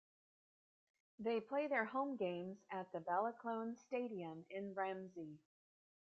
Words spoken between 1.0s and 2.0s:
They play their